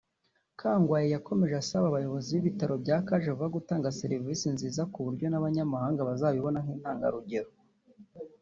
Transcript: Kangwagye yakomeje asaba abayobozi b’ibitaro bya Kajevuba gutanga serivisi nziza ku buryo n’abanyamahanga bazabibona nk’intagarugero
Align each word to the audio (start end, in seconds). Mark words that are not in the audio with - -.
Kangwagye 0.59 1.13
yakomeje 1.15 1.55
asaba 1.61 1.85
abayobozi 1.87 2.31
b’ibitaro 2.33 2.75
bya 2.83 2.97
Kajevuba 3.07 3.53
gutanga 3.55 3.95
serivisi 3.99 4.45
nziza 4.55 4.81
ku 4.91 4.99
buryo 5.05 5.25
n’abanyamahanga 5.29 6.07
bazabibona 6.09 6.59
nk’intagarugero 6.63 7.49